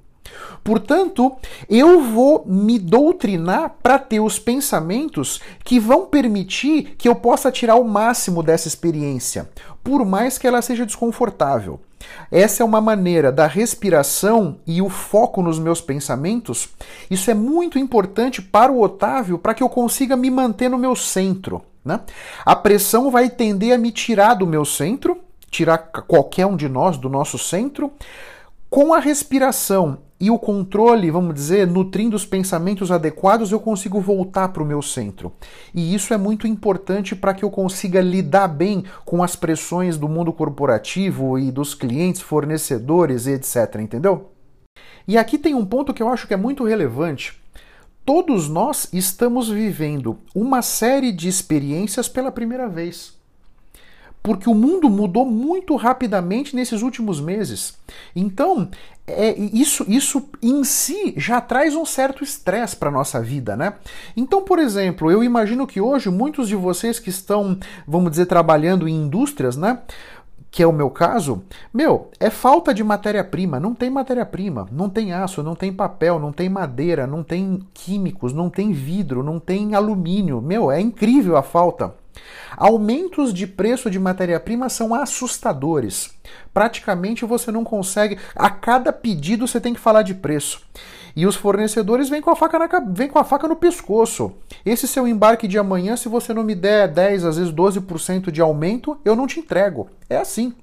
Portanto, 0.63 1.35
eu 1.69 2.01
vou 2.01 2.43
me 2.45 2.79
doutrinar 2.79 3.75
para 3.81 3.99
ter 3.99 4.19
os 4.19 4.39
pensamentos 4.39 5.41
que 5.63 5.79
vão 5.79 6.05
permitir 6.05 6.95
que 6.97 7.07
eu 7.07 7.15
possa 7.15 7.51
tirar 7.51 7.75
o 7.75 7.83
máximo 7.83 8.41
dessa 8.41 8.67
experiência, 8.67 9.49
por 9.83 10.05
mais 10.05 10.37
que 10.37 10.47
ela 10.47 10.61
seja 10.61 10.85
desconfortável. 10.85 11.79
Essa 12.31 12.63
é 12.63 12.65
uma 12.65 12.81
maneira 12.81 13.31
da 13.31 13.47
respiração 13.47 14.57
e 14.65 14.81
o 14.81 14.89
foco 14.89 15.41
nos 15.41 15.59
meus 15.59 15.81
pensamentos. 15.81 16.69
Isso 17.09 17.29
é 17.29 17.33
muito 17.33 17.79
importante 17.79 18.41
para 18.41 18.71
o 18.71 18.81
Otávio 18.81 19.37
para 19.37 19.53
que 19.53 19.63
eu 19.63 19.69
consiga 19.69 20.15
me 20.15 20.29
manter 20.29 20.69
no 20.69 20.77
meu 20.77 20.95
centro. 20.95 21.61
Né? 21.83 21.99
A 22.45 22.55
pressão 22.55 23.11
vai 23.11 23.29
tender 23.29 23.73
a 23.73 23.77
me 23.77 23.91
tirar 23.91 24.35
do 24.35 24.47
meu 24.47 24.65
centro, 24.65 25.19
tirar 25.49 25.77
qualquer 25.77 26.45
um 26.45 26.55
de 26.55 26.69
nós 26.69 26.97
do 26.97 27.09
nosso 27.09 27.37
centro. 27.37 27.91
Com 28.69 28.93
a 28.93 28.99
respiração 28.99 29.99
e 30.23 30.31
o 30.31 30.39
controle, 30.39 31.11
vamos 31.11 31.35
dizer, 31.35 31.67
nutrindo 31.67 32.15
os 32.15 32.25
pensamentos 32.25 32.93
adequados, 32.93 33.51
eu 33.51 33.59
consigo 33.59 33.99
voltar 33.99 34.47
para 34.53 34.63
o 34.63 34.65
meu 34.65 34.81
centro. 34.81 35.33
E 35.75 35.93
isso 35.93 36.13
é 36.13 36.17
muito 36.17 36.47
importante 36.47 37.13
para 37.13 37.33
que 37.33 37.43
eu 37.43 37.51
consiga 37.51 37.99
lidar 37.99 38.47
bem 38.47 38.85
com 39.03 39.21
as 39.21 39.35
pressões 39.35 39.97
do 39.97 40.07
mundo 40.07 40.31
corporativo 40.31 41.37
e 41.37 41.51
dos 41.51 41.75
clientes, 41.75 42.21
fornecedores 42.21 43.27
e 43.27 43.31
etc. 43.31 43.81
Entendeu? 43.81 44.29
E 45.05 45.17
aqui 45.17 45.37
tem 45.37 45.53
um 45.55 45.65
ponto 45.65 45.93
que 45.93 46.01
eu 46.01 46.07
acho 46.07 46.25
que 46.25 46.33
é 46.33 46.37
muito 46.37 46.63
relevante. 46.63 47.37
Todos 48.05 48.47
nós 48.47 48.87
estamos 48.93 49.49
vivendo 49.49 50.19
uma 50.33 50.61
série 50.61 51.11
de 51.11 51.27
experiências 51.27 52.07
pela 52.07 52.31
primeira 52.31 52.69
vez 52.69 53.21
porque 54.23 54.49
o 54.49 54.55
mundo 54.55 54.89
mudou 54.89 55.25
muito 55.25 55.75
rapidamente 55.75 56.55
nesses 56.55 56.81
últimos 56.81 57.19
meses. 57.19 57.77
Então, 58.15 58.69
é, 59.05 59.37
isso, 59.37 59.85
isso 59.85 60.29
em 60.41 60.63
si 60.63 61.13
já 61.17 61.41
traz 61.41 61.75
um 61.75 61.85
certo 61.85 62.23
estresse 62.23 62.73
para 62.73 62.87
a 62.87 62.91
nossa 62.91 63.21
vida, 63.21 63.57
né? 63.57 63.73
Então, 64.15 64.41
por 64.41 64.59
exemplo, 64.59 65.11
eu 65.11 65.21
imagino 65.21 65.67
que 65.67 65.81
hoje 65.81 66.09
muitos 66.09 66.47
de 66.47 66.55
vocês 66.55 66.99
que 66.99 67.09
estão, 67.09 67.57
vamos 67.85 68.11
dizer, 68.11 68.27
trabalhando 68.27 68.87
em 68.87 68.95
indústrias, 68.95 69.57
né? 69.57 69.79
Que 70.53 70.61
é 70.61 70.67
o 70.67 70.71
meu 70.71 70.91
caso, 70.91 71.41
meu, 71.73 72.11
é 72.19 72.29
falta 72.29 72.75
de 72.75 72.83
matéria-prima. 72.83 73.59
Não 73.59 73.73
tem 73.73 73.89
matéria-prima, 73.89 74.67
não 74.71 74.87
tem 74.87 75.11
aço, 75.11 75.41
não 75.41 75.55
tem 75.55 75.73
papel, 75.73 76.19
não 76.19 76.31
tem 76.31 76.47
madeira, 76.47 77.07
não 77.07 77.23
tem 77.23 77.67
químicos, 77.73 78.33
não 78.33 78.51
tem 78.51 78.71
vidro, 78.71 79.23
não 79.23 79.39
tem 79.39 79.73
alumínio. 79.73 80.39
Meu, 80.39 80.71
é 80.71 80.79
incrível 80.79 81.35
a 81.37 81.41
falta. 81.41 81.95
Aumentos 82.55 83.33
de 83.33 83.47
preço 83.47 83.89
de 83.89 83.97
matéria-prima 83.97 84.69
são 84.69 84.93
assustadores. 84.93 86.13
Praticamente 86.53 87.25
você 87.25 87.51
não 87.51 87.63
consegue. 87.63 88.19
A 88.35 88.51
cada 88.51 88.93
pedido 88.93 89.47
você 89.47 89.59
tem 89.59 89.73
que 89.73 89.79
falar 89.79 90.03
de 90.03 90.13
preço. 90.13 90.61
E 91.15 91.27
os 91.27 91.35
fornecedores 91.35 92.09
vêm 92.09 92.21
com 92.21 92.31
a 92.31 92.35
faca, 92.35 92.57
na, 92.57 92.67
vêm 92.91 93.07
com 93.07 93.19
a 93.19 93.23
faca 93.23 93.47
no 93.47 93.55
pescoço. 93.55 94.33
Esse 94.65 94.87
seu 94.87 95.07
embarque 95.07 95.47
de 95.47 95.59
amanhã, 95.59 95.95
se 95.95 96.09
você 96.09 96.33
não 96.33 96.43
me 96.43 96.55
der 96.55 96.87
10, 96.87 97.25
às 97.25 97.37
vezes 97.37 97.53
12% 97.53 98.31
de 98.31 98.41
aumento, 98.41 98.97
eu 99.05 99.15
não 99.15 99.27
te 99.27 99.39
entrego. 99.39 99.89
É 100.09 100.17
assim. 100.17 100.53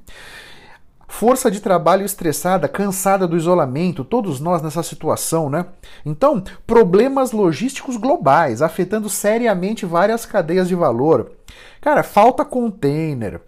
Força 1.07 1.50
de 1.50 1.61
trabalho 1.61 2.04
estressada, 2.04 2.69
cansada 2.69 3.26
do 3.26 3.37
isolamento, 3.37 4.04
todos 4.04 4.38
nós 4.40 4.62
nessa 4.62 4.83
situação, 4.83 5.50
né? 5.50 5.66
Então, 6.07 6.42
problemas 6.66 7.33
logísticos 7.33 7.97
globais, 7.97 8.62
afetando 8.62 9.09
seriamente 9.09 9.85
várias 9.85 10.25
cadeias 10.25 10.69
de 10.69 10.75
valor. 10.75 11.33
Cara, 11.80 12.04
falta 12.04 12.45
container, 12.45 13.40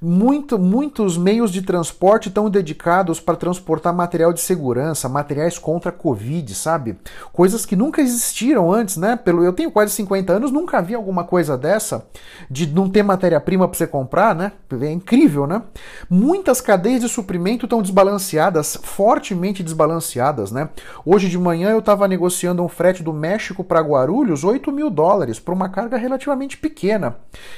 muito, 0.00 0.58
muitos 0.58 1.16
meios 1.16 1.50
de 1.50 1.62
transporte 1.62 2.28
estão 2.28 2.50
dedicados 2.50 3.20
para 3.20 3.36
transportar 3.36 3.94
material 3.94 4.32
de 4.32 4.40
segurança, 4.40 5.08
materiais 5.08 5.58
contra 5.58 5.90
a 5.90 5.92
Covid, 5.92 6.54
sabe? 6.54 6.98
Coisas 7.32 7.64
que 7.64 7.74
nunca 7.74 8.00
existiram 8.00 8.72
antes, 8.72 8.96
né? 8.96 9.16
Pelo, 9.16 9.42
eu 9.42 9.52
tenho 9.52 9.70
quase 9.70 9.92
50 9.92 10.32
anos, 10.32 10.50
nunca 10.52 10.82
vi 10.82 10.94
alguma 10.94 11.24
coisa 11.24 11.56
dessa, 11.56 12.06
de 12.50 12.66
não 12.66 12.88
ter 12.88 13.02
matéria-prima 13.02 13.66
para 13.66 13.76
você 13.76 13.86
comprar, 13.86 14.34
né? 14.34 14.52
É 14.80 14.90
incrível, 14.90 15.46
né? 15.46 15.62
Muitas 16.08 16.60
cadeias 16.60 17.00
de 17.00 17.08
suprimento 17.08 17.66
estão 17.66 17.80
desbalanceadas, 17.80 18.78
fortemente 18.82 19.62
desbalanceadas, 19.62 20.52
né? 20.52 20.68
Hoje 21.04 21.28
de 21.28 21.38
manhã 21.38 21.70
eu 21.70 21.78
estava 21.78 22.06
negociando 22.06 22.62
um 22.62 22.68
frete 22.68 23.02
do 23.02 23.12
México 23.12 23.64
para 23.64 23.80
Guarulhos, 23.80 24.44
8 24.44 24.70
mil 24.70 24.90
dólares, 24.90 25.38
por 25.38 25.54
uma 25.54 25.68
carga 25.68 25.96
relativamente 25.96 26.56
pequena. 26.56 27.16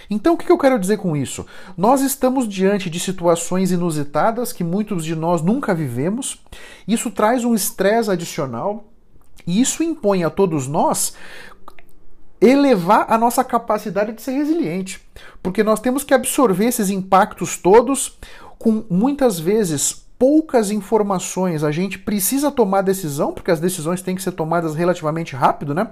Então 0.09 0.35
o 0.35 0.37
que 0.37 0.51
eu 0.51 0.59
quero 0.59 0.79
dizer 0.79 0.99
com 0.99 1.17
isso? 1.17 1.45
Nós 1.77 2.01
estamos 2.01 2.28
estamos 2.29 2.47
diante 2.47 2.91
de 2.91 3.01
situações 3.01 3.73
inusitadas 3.73 4.53
que 4.53 4.63
muitos 4.63 5.03
de 5.03 5.17
nós 5.17 5.41
nunca 5.41 5.75
vivemos. 5.75 6.39
Isso 6.87 7.11
traz 7.11 7.43
um 7.43 7.55
estresse 7.55 8.11
adicional 8.11 8.85
e 9.47 9.63
isso 9.63 9.83
impõe 9.83 10.25
a 10.25 10.29
todos 10.29 10.67
nós 10.67 11.15
elevar 12.39 13.07
a 13.09 13.17
nossa 13.17 13.43
capacidade 13.43 14.13
de 14.13 14.21
ser 14.21 14.33
resiliente, 14.33 15.01
porque 15.43 15.65
nós 15.65 15.81
temos 15.81 16.05
que 16.05 16.13
absorver 16.13 16.67
esses 16.67 16.91
impactos 16.91 17.57
todos 17.57 18.19
com 18.59 18.85
muitas 18.91 19.41
vezes 19.41 20.07
poucas 20.19 20.73
informações, 20.73 21.63
a 21.63 21.71
gente 21.71 21.99
precisa 21.99 22.51
tomar 22.51 22.83
decisão, 22.83 23.33
porque 23.33 23.53
as 23.53 23.61
decisões 23.61 24.03
têm 24.03 24.17
que 24.17 24.23
ser 24.23 24.33
tomadas 24.33 24.75
relativamente 24.75 25.37
rápido, 25.37 25.73
né? 25.73 25.91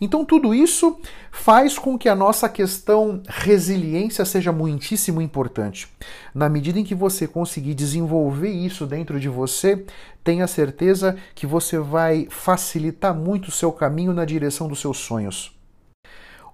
Então 0.00 0.24
tudo 0.24 0.54
isso 0.54 0.98
faz 1.30 1.78
com 1.78 1.98
que 1.98 2.08
a 2.08 2.16
nossa 2.16 2.48
questão 2.48 3.22
resiliência 3.28 4.24
seja 4.24 4.50
muitíssimo 4.50 5.20
importante. 5.20 5.86
Na 6.34 6.48
medida 6.48 6.78
em 6.78 6.84
que 6.84 6.94
você 6.94 7.28
conseguir 7.28 7.74
desenvolver 7.74 8.50
isso 8.50 8.86
dentro 8.86 9.20
de 9.20 9.28
você, 9.28 9.84
tenha 10.24 10.46
certeza 10.46 11.16
que 11.34 11.46
você 11.46 11.78
vai 11.78 12.26
facilitar 12.30 13.14
muito 13.14 13.48
o 13.48 13.52
seu 13.52 13.70
caminho 13.70 14.14
na 14.14 14.24
direção 14.24 14.66
dos 14.66 14.80
seus 14.80 14.96
sonhos. 14.96 15.54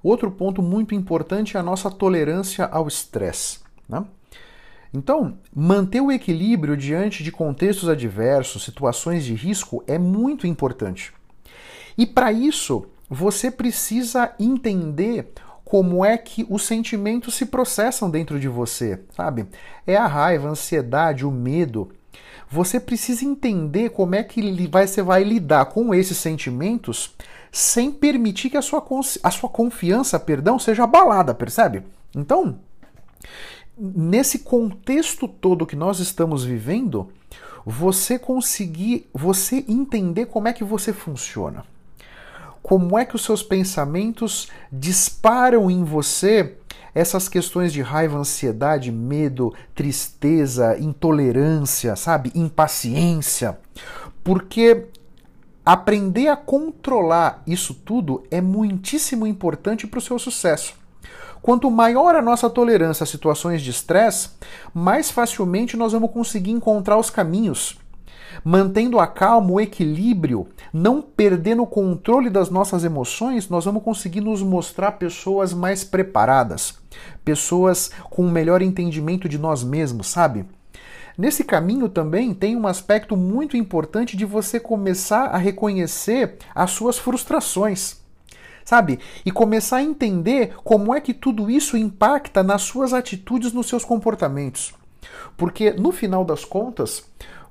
Outro 0.02 0.30
ponto 0.30 0.60
muito 0.60 0.94
importante 0.94 1.56
é 1.56 1.60
a 1.60 1.62
nossa 1.62 1.90
tolerância 1.90 2.66
ao 2.66 2.88
estresse. 2.88 3.60
Né? 3.88 4.04
Então, 4.94 5.38
manter 5.52 6.00
o 6.00 6.12
equilíbrio 6.12 6.76
diante 6.76 7.24
de 7.24 7.32
contextos 7.32 7.88
adversos, 7.88 8.62
situações 8.62 9.24
de 9.24 9.34
risco, 9.34 9.82
é 9.88 9.98
muito 9.98 10.46
importante. 10.46 11.12
E 11.98 12.06
para 12.06 12.30
isso, 12.30 12.86
você 13.10 13.50
precisa 13.50 14.32
entender 14.38 15.32
como 15.64 16.04
é 16.04 16.16
que 16.16 16.46
os 16.48 16.62
sentimentos 16.62 17.34
se 17.34 17.46
processam 17.46 18.08
dentro 18.08 18.38
de 18.38 18.46
você, 18.46 19.00
sabe? 19.10 19.46
É 19.84 19.96
a 19.96 20.06
raiva, 20.06 20.46
a 20.46 20.52
ansiedade, 20.52 21.26
o 21.26 21.30
medo. 21.30 21.90
Você 22.48 22.78
precisa 22.78 23.24
entender 23.24 23.90
como 23.90 24.14
é 24.14 24.22
que 24.22 24.40
você 24.68 25.02
vai 25.02 25.24
lidar 25.24 25.64
com 25.66 25.92
esses 25.92 26.18
sentimentos 26.18 27.16
sem 27.50 27.90
permitir 27.90 28.48
que 28.50 28.56
a 28.56 28.62
sua, 28.62 28.84
a 29.24 29.30
sua 29.32 29.48
confiança, 29.48 30.20
perdão, 30.20 30.56
seja 30.56 30.84
abalada, 30.84 31.34
percebe? 31.34 31.82
Então, 32.14 32.60
nesse 33.76 34.40
contexto 34.40 35.26
todo 35.26 35.66
que 35.66 35.76
nós 35.76 35.98
estamos 35.98 36.44
vivendo, 36.44 37.08
você 37.64 38.18
conseguir, 38.18 39.08
você 39.12 39.64
entender 39.68 40.26
como 40.26 40.48
é 40.48 40.52
que 40.52 40.64
você 40.64 40.92
funciona. 40.92 41.64
Como 42.62 42.98
é 42.98 43.04
que 43.04 43.14
os 43.14 43.24
seus 43.24 43.42
pensamentos 43.42 44.48
disparam 44.72 45.70
em 45.70 45.84
você 45.84 46.56
essas 46.94 47.28
questões 47.28 47.72
de 47.72 47.82
raiva, 47.82 48.16
ansiedade, 48.16 48.92
medo, 48.92 49.52
tristeza, 49.74 50.78
intolerância, 50.78 51.96
sabe? 51.96 52.30
Impaciência. 52.34 53.58
Porque 54.22 54.86
aprender 55.66 56.28
a 56.28 56.36
controlar 56.36 57.42
isso 57.46 57.74
tudo 57.74 58.24
é 58.30 58.40
muitíssimo 58.40 59.26
importante 59.26 59.86
para 59.86 59.98
o 59.98 60.02
seu 60.02 60.18
sucesso. 60.18 60.83
Quanto 61.44 61.70
maior 61.70 62.14
a 62.14 62.22
nossa 62.22 62.48
tolerância 62.48 63.04
a 63.04 63.06
situações 63.06 63.60
de 63.60 63.68
estresse, 63.68 64.30
mais 64.72 65.10
facilmente 65.10 65.76
nós 65.76 65.92
vamos 65.92 66.10
conseguir 66.10 66.52
encontrar 66.52 66.96
os 66.96 67.10
caminhos. 67.10 67.78
Mantendo 68.42 68.98
a 68.98 69.06
calma, 69.06 69.52
o 69.52 69.60
equilíbrio, 69.60 70.48
não 70.72 71.02
perdendo 71.02 71.62
o 71.62 71.66
controle 71.66 72.30
das 72.30 72.48
nossas 72.48 72.82
emoções, 72.82 73.50
nós 73.50 73.66
vamos 73.66 73.82
conseguir 73.82 74.22
nos 74.22 74.40
mostrar 74.40 74.92
pessoas 74.92 75.52
mais 75.52 75.84
preparadas, 75.84 76.78
pessoas 77.22 77.90
com 78.08 78.24
um 78.24 78.30
melhor 78.30 78.62
entendimento 78.62 79.28
de 79.28 79.36
nós 79.36 79.62
mesmos, 79.62 80.06
sabe? 80.06 80.46
Nesse 81.16 81.44
caminho 81.44 81.90
também 81.90 82.32
tem 82.32 82.56
um 82.56 82.66
aspecto 82.66 83.18
muito 83.18 83.54
importante 83.54 84.16
de 84.16 84.24
você 84.24 84.58
começar 84.58 85.26
a 85.26 85.36
reconhecer 85.36 86.38
as 86.54 86.70
suas 86.70 86.96
frustrações 86.96 88.02
sabe? 88.64 88.98
E 89.24 89.30
começar 89.30 89.78
a 89.78 89.82
entender 89.82 90.54
como 90.64 90.94
é 90.94 91.00
que 91.00 91.14
tudo 91.14 91.50
isso 91.50 91.76
impacta 91.76 92.42
nas 92.42 92.62
suas 92.62 92.92
atitudes, 92.92 93.52
nos 93.52 93.68
seus 93.68 93.84
comportamentos. 93.84 94.74
Porque 95.36 95.72
no 95.72 95.92
final 95.92 96.24
das 96.24 96.44
contas, 96.44 97.04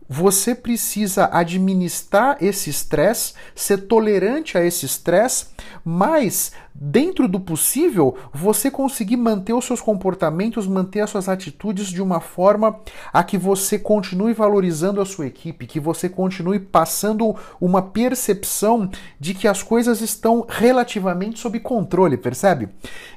você 0.08 0.54
precisa 0.54 1.30
administrar 1.32 2.38
esse 2.42 2.70
estresse, 2.70 3.34
ser 3.56 3.88
tolerante 3.88 4.58
a 4.58 4.66
esse 4.66 4.86
estresse, 4.86 5.48
mas 5.84 6.52
dentro 6.76 7.28
do 7.28 7.40
possível, 7.40 8.16
você 8.34 8.72
conseguir 8.72 9.18
manter 9.18 9.54
os 9.54 9.66
seus 9.66 9.80
comportamentos, 9.80 10.68
manter 10.68 11.02
as 11.02 11.10
suas 11.10 11.30
atitudes 11.30 11.88
de 11.88 12.02
uma 12.02 12.20
forma 12.20 12.80
a 13.12 13.24
que 13.24 13.38
você 13.38 13.78
continue 13.78 14.34
valorizando 14.34 15.00
a 15.00 15.06
sua 15.06 15.28
equipe, 15.28 15.68
que 15.68 15.80
você 15.80 16.10
continue 16.10 16.60
passando 16.60 17.36
uma 17.62 17.82
percepção 17.82 18.90
de 19.20 19.34
que 19.34 19.48
as 19.48 19.62
coisas 19.62 20.02
estão 20.02 20.46
relativamente 20.48 21.40
sob 21.40 21.60
controle, 21.60 22.18
percebe? 22.18 22.70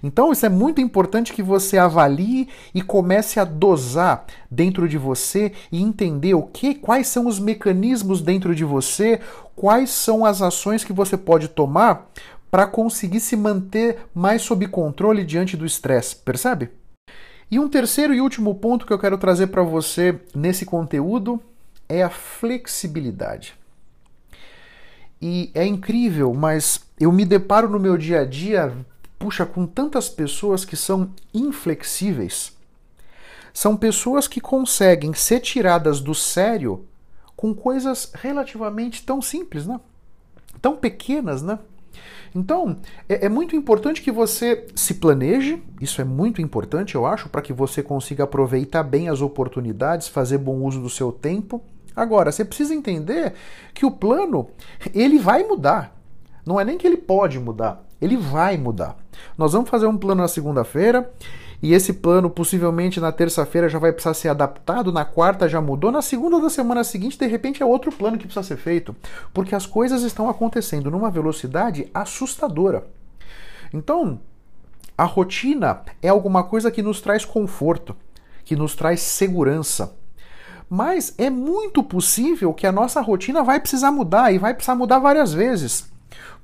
Então, 0.03 0.33
isso 0.33 0.45
é 0.45 0.51
muito 0.51 0.81
importante 0.81 1.33
que 1.33 1.43
você 1.43 1.79
avalie 1.79 2.49
e 2.75 2.83
comece 2.83 3.41
a 3.41 3.45
dosar 3.45 4.27
dentro 4.51 4.89
de 4.89 4.99
você 4.99 5.53
e 5.73 5.83
entender 5.83 6.35
o 6.35 6.43
que, 6.43 6.75
quais 6.75 7.09
são 7.09 7.27
os 7.27 7.39
mecanismos 7.39 8.21
dentro 8.21 8.55
de 8.55 8.65
você, 8.65 9.21
quais 9.57 9.91
são 9.91 10.25
as 10.25 10.43
ações 10.43 10.85
que 10.85 10.93
você 10.93 11.17
pode 11.17 11.49
tomar 11.49 12.07
para 12.51 12.67
conseguir 12.67 13.21
se 13.21 13.37
manter 13.37 13.99
mais 14.15 14.43
sob 14.43 14.67
controle 14.69 15.25
diante 15.25 15.57
do 15.57 15.67
estresse, 15.67 16.17
percebe? 16.17 16.71
E 17.51 17.59
um 17.59 17.69
terceiro 17.69 18.13
e 18.13 18.21
último 18.21 18.55
ponto 18.55 18.87
que 18.87 18.93
eu 18.93 18.99
quero 18.99 19.19
trazer 19.19 19.49
para 19.49 19.63
você 19.63 20.19
nesse 20.35 20.65
conteúdo 20.65 21.41
é 21.89 22.03
a 22.03 22.11
flexibilidade. 22.11 23.55
E 25.21 25.51
é 25.55 25.65
incrível, 25.65 26.35
mas 26.35 26.81
eu 26.99 27.11
me 27.13 27.25
deparo 27.25 27.69
no 27.69 27.79
meu 27.79 27.97
dia 27.97 28.21
a 28.21 28.25
dia, 28.25 28.77
puxa, 29.19 29.47
com 29.47 29.67
tantas 29.67 30.09
pessoas 30.09 30.65
que 30.65 30.77
são 30.77 31.11
inflexíveis. 31.33 32.53
São 33.55 33.77
pessoas 33.77 34.29
que 34.29 34.41
conseguem 34.41 35.15
ser 35.15 35.41
tiradas 35.41 36.01
do 36.01 36.15
sério 36.15 36.85
com 37.35 37.55
coisas 37.55 38.11
relativamente 38.15 39.03
tão 39.03 39.23
simples, 39.23 39.67
né? 39.67 39.81
Tão 40.61 40.77
pequenas, 40.77 41.43
né? 41.43 41.59
Então, 42.35 42.77
é, 43.09 43.27
é, 43.27 43.29
muito 43.29 43.57
importante 43.57 44.03
que 44.03 44.13
você 44.13 44.67
se 44.75 44.95
planeje, 44.95 45.63
isso 45.81 46.01
é 46.01 46.05
muito 46.05 46.43
importante, 46.43 46.95
eu 46.95 47.07
acho, 47.07 47.29
para 47.29 47.41
que 47.41 47.53
você 47.53 47.83
consiga 47.83 48.25
aproveitar 48.25 48.83
bem 48.83 49.09
as 49.09 49.21
oportunidades, 49.21 50.09
fazer 50.09 50.39
bom 50.39 50.63
uso 50.63 50.81
do 50.81 50.91
seu 50.91 51.11
tempo. 51.11 51.63
Agora, 51.95 52.31
você 52.31 52.45
precisa 52.45 52.75
entender 52.75 53.33
que 53.73 53.87
o 53.87 53.91
plano, 53.91 54.49
ele 54.95 55.19
vai 55.19 55.45
mudar. 55.45 55.97
Não 56.45 56.61
é 56.61 56.65
nem 56.65 56.77
que 56.77 56.87
ele 56.87 56.99
pode 56.99 57.39
mudar, 57.41 57.85
ele 58.01 58.17
vai 58.17 58.57
mudar. 58.57 58.97
Nós 59.37 59.53
vamos 59.53 59.71
fazer 59.71 59.87
um 59.87 59.97
plano 59.97 60.21
na 60.21 60.29
segunda-feira 60.29 61.11
e 61.63 61.73
esse 61.73 61.93
plano 61.93 62.29
possivelmente 62.29 63.01
na 63.01 63.13
terça-feira 63.13 63.69
já 63.69 63.79
vai 63.79 63.93
precisar 63.93 64.15
ser 64.15 64.29
adaptado, 64.29 64.93
na 64.93 65.05
quarta 65.05 65.49
já 65.49 65.61
mudou, 65.61 65.91
na 65.91 66.03
segunda 66.03 66.41
da 66.41 66.51
semana 66.51 66.85
seguinte, 66.85 67.19
de 67.19 67.27
repente, 67.27 67.63
é 67.63 67.67
outro 67.67 67.91
plano 67.91 68.19
que 68.19 68.25
precisa 68.25 68.43
ser 68.43 68.57
feito, 68.57 68.95
porque 69.33 69.55
as 69.55 69.67
coisas 69.67 70.03
estão 70.03 70.29
acontecendo 70.29 70.91
numa 70.91 71.11
velocidade 71.11 71.89
assustadora. 71.95 72.87
Então, 73.73 74.21
a 74.97 75.05
rotina 75.05 75.83
é 76.03 76.09
alguma 76.09 76.45
coisa 76.45 76.71
que 76.71 76.83
nos 76.83 77.01
traz 77.01 77.25
conforto, 77.25 77.97
que 78.45 78.57
nos 78.57 78.75
traz 78.75 79.01
segurança. 79.01 79.95
Mas 80.69 81.15
é 81.19 81.31
muito 81.31 81.83
possível 81.83 82.53
que 82.53 82.67
a 82.67 82.73
nossa 82.73 83.01
rotina 83.01 83.43
vai 83.43 83.61
precisar 83.61 83.93
mudar 83.93 84.33
e 84.33 84.39
vai 84.39 84.53
precisar 84.53 84.75
mudar 84.75 84.99
várias 84.99 85.33
vezes. 85.33 85.89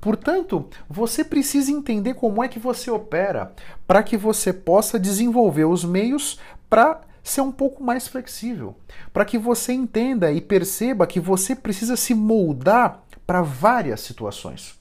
Portanto, 0.03 0.67
você 0.89 1.23
precisa 1.23 1.71
entender 1.71 2.15
como 2.15 2.43
é 2.43 2.49
que 2.49 2.59
você 2.59 2.91
opera 2.91 3.53
para 3.87 4.03
que 4.03 4.17
você 4.17 4.51
possa 4.51 4.99
desenvolver 4.99 5.63
os 5.63 5.85
meios 5.85 6.41
para 6.69 6.99
ser 7.23 7.39
um 7.39 7.53
pouco 7.53 7.81
mais 7.81 8.05
flexível, 8.05 8.75
para 9.13 9.23
que 9.23 9.37
você 9.37 9.71
entenda 9.71 10.29
e 10.29 10.41
perceba 10.41 11.07
que 11.07 11.21
você 11.21 11.55
precisa 11.55 11.95
se 11.95 12.13
moldar 12.13 13.01
para 13.25 13.41
várias 13.41 14.01
situações. 14.01 14.77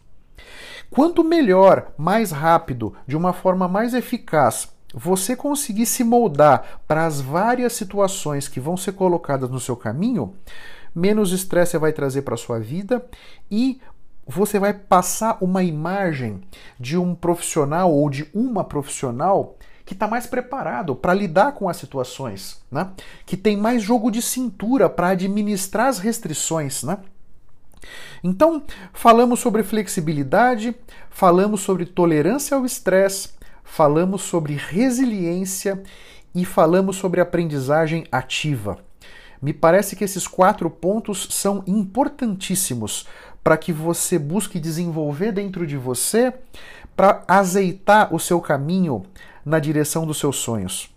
Quanto 0.90 1.22
melhor, 1.22 1.92
mais 1.96 2.32
rápido, 2.32 2.92
de 3.06 3.16
uma 3.16 3.32
forma 3.32 3.68
mais 3.68 3.94
eficaz, 3.94 4.72
você 4.92 5.36
conseguir 5.36 5.86
se 5.86 6.02
moldar 6.02 6.80
para 6.88 7.06
as 7.06 7.20
várias 7.20 7.74
situações 7.74 8.48
que 8.48 8.58
vão 8.58 8.76
ser 8.76 8.94
colocadas 8.94 9.48
no 9.48 9.60
seu 9.60 9.76
caminho, 9.76 10.34
menos 10.94 11.32
estresse 11.32 11.72
você 11.72 11.78
vai 11.78 11.92
trazer 11.92 12.22
para 12.22 12.34
a 12.34 12.38
sua 12.38 12.58
vida 12.58 13.04
e 13.50 13.80
você 14.26 14.58
vai 14.58 14.72
passar 14.72 15.38
uma 15.40 15.62
imagem 15.62 16.40
de 16.78 16.96
um 16.96 17.14
profissional 17.14 17.92
ou 17.92 18.08
de 18.08 18.28
uma 18.34 18.64
profissional 18.64 19.56
que 19.84 19.94
está 19.94 20.06
mais 20.06 20.26
preparado 20.26 20.94
para 20.94 21.12
lidar 21.12 21.52
com 21.52 21.68
as 21.68 21.76
situações, 21.76 22.62
né? 22.70 22.90
que 23.26 23.36
tem 23.36 23.56
mais 23.56 23.82
jogo 23.82 24.10
de 24.10 24.22
cintura 24.22 24.88
para 24.88 25.08
administrar 25.08 25.88
as 25.88 25.98
restrições. 25.98 26.82
Né? 26.82 26.98
Então, 28.22 28.62
falamos 28.92 29.40
sobre 29.40 29.62
flexibilidade, 29.62 30.74
falamos 31.10 31.62
sobre 31.62 31.84
tolerância 31.84 32.56
ao 32.56 32.64
estresse, 32.64 33.30
falamos 33.64 34.22
sobre 34.22 34.54
resiliência 34.54 35.82
e 36.34 36.44
falamos 36.44 36.96
sobre 36.96 37.20
aprendizagem 37.20 38.06
ativa. 38.10 38.78
Me 39.40 39.52
parece 39.52 39.96
que 39.96 40.04
esses 40.04 40.28
quatro 40.28 40.70
pontos 40.70 41.26
são 41.30 41.64
importantíssimos 41.66 43.08
para 43.42 43.56
que 43.56 43.72
você 43.72 44.18
busque 44.18 44.60
desenvolver 44.60 45.32
dentro 45.32 45.66
de 45.66 45.76
você 45.76 46.32
para 46.96 47.22
azeitar 47.26 48.14
o 48.14 48.18
seu 48.18 48.40
caminho 48.40 49.02
na 49.44 49.58
direção 49.58 50.06
dos 50.06 50.18
seus 50.18 50.36
sonhos. 50.36 50.92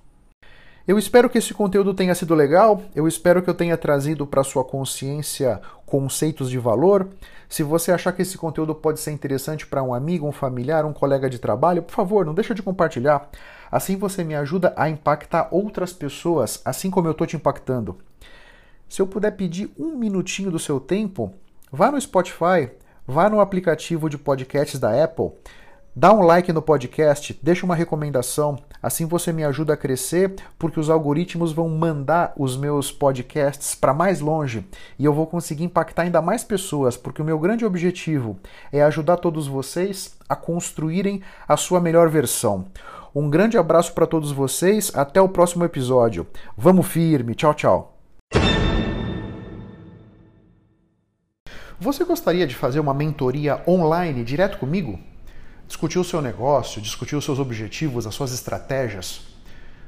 Eu 0.87 0.99
espero 0.99 1.27
que 1.27 1.39
esse 1.39 1.51
conteúdo 1.51 1.95
tenha 1.95 2.13
sido 2.13 2.35
legal, 2.35 2.83
eu 2.93 3.07
espero 3.07 3.41
que 3.41 3.49
eu 3.49 3.55
tenha 3.55 3.75
trazido 3.75 4.27
para 4.27 4.43
sua 4.43 4.63
consciência 4.63 5.59
conceitos 5.83 6.47
de 6.47 6.59
valor. 6.59 7.09
Se 7.49 7.63
você 7.63 7.91
achar 7.91 8.11
que 8.11 8.21
esse 8.21 8.37
conteúdo 8.37 8.75
pode 8.75 8.99
ser 8.99 9.11
interessante 9.11 9.65
para 9.65 9.81
um 9.81 9.95
amigo, 9.95 10.27
um 10.27 10.31
familiar, 10.31 10.85
um 10.85 10.93
colega 10.93 11.27
de 11.27 11.39
trabalho, 11.39 11.81
por 11.81 11.93
favor, 11.93 12.23
não 12.23 12.35
deixa 12.35 12.53
de 12.53 12.61
compartilhar. 12.61 13.29
Assim 13.71 13.97
você 13.97 14.23
me 14.23 14.35
ajuda 14.35 14.73
a 14.77 14.87
impactar 14.87 15.47
outras 15.49 15.91
pessoas, 15.91 16.61
assim 16.63 16.91
como 16.91 17.07
eu 17.07 17.13
estou 17.13 17.25
te 17.25 17.35
impactando. 17.35 17.97
Se 18.87 19.01
eu 19.01 19.07
puder 19.07 19.31
pedir 19.31 19.71
um 19.79 19.95
minutinho 19.95 20.51
do 20.51 20.59
seu 20.59 20.79
tempo, 20.79 21.33
Vá 21.75 21.91
no 21.91 21.99
Spotify, 21.99 22.71
vá 23.05 23.29
no 23.29 23.41
aplicativo 23.41 24.09
de 24.09 24.17
podcasts 24.17 24.79
da 24.79 25.03
Apple, 25.03 25.31
dá 25.93 26.13
um 26.13 26.21
like 26.21 26.53
no 26.53 26.61
podcast, 26.61 27.37
deixa 27.43 27.65
uma 27.65 27.75
recomendação, 27.75 28.57
assim 28.81 29.05
você 29.05 29.33
me 29.33 29.43
ajuda 29.43 29.73
a 29.73 29.77
crescer, 29.77 30.35
porque 30.57 30.79
os 30.79 30.89
algoritmos 30.89 31.51
vão 31.51 31.67
mandar 31.67 32.31
os 32.37 32.55
meus 32.55 32.93
podcasts 32.93 33.75
para 33.75 33.93
mais 33.93 34.21
longe 34.21 34.65
e 34.97 35.03
eu 35.03 35.13
vou 35.13 35.27
conseguir 35.27 35.65
impactar 35.65 36.03
ainda 36.03 36.21
mais 36.21 36.45
pessoas, 36.45 36.95
porque 36.95 37.21
o 37.21 37.25
meu 37.25 37.37
grande 37.37 37.65
objetivo 37.65 38.39
é 38.71 38.81
ajudar 38.81 39.17
todos 39.17 39.45
vocês 39.45 40.15
a 40.29 40.35
construírem 40.37 41.21
a 41.45 41.57
sua 41.57 41.81
melhor 41.81 42.07
versão. 42.07 42.67
Um 43.13 43.29
grande 43.29 43.57
abraço 43.57 43.91
para 43.91 44.07
todos 44.07 44.31
vocês, 44.31 44.93
até 44.95 45.19
o 45.19 45.27
próximo 45.27 45.65
episódio. 45.65 46.25
Vamos 46.57 46.87
firme, 46.87 47.35
tchau, 47.35 47.53
tchau. 47.53 47.94
Você 51.77 52.05
gostaria 52.05 52.47
de 52.47 52.55
fazer 52.55 52.79
uma 52.79 52.93
mentoria 52.93 53.61
online 53.67 54.23
direto 54.23 54.57
comigo? 54.57 54.97
Discutir 55.67 55.99
o 55.99 56.05
seu 56.05 56.21
negócio, 56.21 56.81
discutir 56.81 57.17
os 57.17 57.25
seus 57.25 57.37
objetivos, 57.37 58.07
as 58.07 58.15
suas 58.15 58.31
estratégias? 58.31 59.23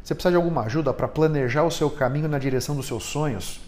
Você 0.03 0.13
precisa 0.13 0.31
de 0.31 0.35
alguma 0.35 0.63
ajuda 0.63 0.93
para 0.93 1.07
planejar 1.07 1.63
o 1.63 1.71
seu 1.71 1.89
caminho 1.89 2.27
na 2.27 2.37
direção 2.37 2.75
dos 2.75 2.87
seus 2.87 3.03
sonhos? 3.03 3.61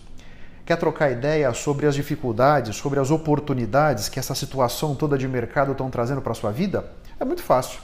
Quer 0.65 0.75
trocar 0.75 1.09
ideia 1.09 1.53
sobre 1.53 1.85
as 1.85 1.95
dificuldades, 1.95 2.75
sobre 2.75 2.99
as 2.99 3.09
oportunidades 3.09 4.09
que 4.09 4.19
essa 4.19 4.35
situação 4.35 4.95
toda 4.95 5.17
de 5.17 5.27
mercado 5.27 5.71
estão 5.71 5.89
trazendo 5.89 6.21
para 6.21 6.33
a 6.33 6.35
sua 6.35 6.51
vida? 6.51 6.91
É 7.17 7.23
muito 7.23 7.41
fácil. 7.41 7.79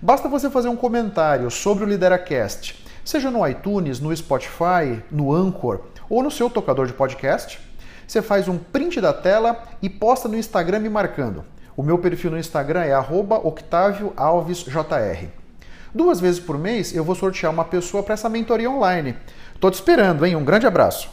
Basta 0.00 0.26
você 0.26 0.48
fazer 0.48 0.70
um 0.70 0.76
comentário 0.76 1.50
sobre 1.50 1.84
o 1.84 1.86
Lideracast, 1.86 2.82
seja 3.04 3.30
no 3.30 3.46
iTunes, 3.46 4.00
no 4.00 4.16
Spotify, 4.16 5.02
no 5.10 5.34
Anchor 5.34 5.82
ou 6.08 6.22
no 6.22 6.30
seu 6.30 6.48
tocador 6.48 6.86
de 6.86 6.94
podcast 6.94 7.65
você 8.06 8.22
faz 8.22 8.48
um 8.48 8.58
print 8.58 9.00
da 9.00 9.12
tela 9.12 9.62
e 9.82 9.88
posta 9.88 10.28
no 10.28 10.36
Instagram 10.36 10.80
me 10.80 10.88
marcando. 10.88 11.44
O 11.76 11.82
meu 11.82 11.98
perfil 11.98 12.30
no 12.30 12.38
Instagram 12.38 12.84
é 12.84 12.96
@octavioalvesjr. 12.98 15.28
Duas 15.94 16.20
vezes 16.20 16.40
por 16.40 16.58
mês 16.58 16.94
eu 16.94 17.04
vou 17.04 17.14
sortear 17.14 17.52
uma 17.52 17.64
pessoa 17.64 18.02
para 18.02 18.14
essa 18.14 18.28
mentoria 18.28 18.70
online. 18.70 19.16
Tô 19.60 19.70
te 19.70 19.74
esperando, 19.74 20.24
hein? 20.24 20.36
Um 20.36 20.44
grande 20.44 20.66
abraço. 20.66 21.10